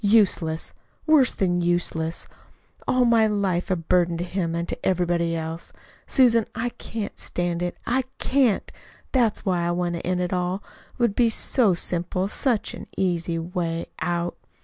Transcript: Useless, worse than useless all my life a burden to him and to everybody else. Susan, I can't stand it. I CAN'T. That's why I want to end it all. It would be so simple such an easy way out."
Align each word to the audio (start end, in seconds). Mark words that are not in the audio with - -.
Useless, 0.03 0.73
worse 1.05 1.31
than 1.31 1.61
useless 1.61 2.27
all 2.87 3.05
my 3.05 3.27
life 3.27 3.69
a 3.69 3.75
burden 3.75 4.17
to 4.17 4.23
him 4.23 4.55
and 4.55 4.67
to 4.67 4.83
everybody 4.83 5.35
else. 5.35 5.71
Susan, 6.07 6.47
I 6.55 6.69
can't 6.69 7.19
stand 7.19 7.61
it. 7.61 7.77
I 7.85 8.05
CAN'T. 8.17 8.71
That's 9.11 9.45
why 9.45 9.61
I 9.67 9.69
want 9.69 9.93
to 9.93 10.01
end 10.03 10.19
it 10.19 10.33
all. 10.33 10.63
It 10.95 10.97
would 11.03 11.13
be 11.15 11.29
so 11.29 11.75
simple 11.75 12.27
such 12.27 12.73
an 12.73 12.87
easy 12.97 13.37
way 13.37 13.85
out." 13.99 14.35